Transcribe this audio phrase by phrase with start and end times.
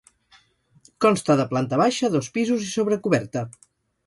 [1.05, 3.47] Consta de planta baixa, dos pisos i sobrecoberta.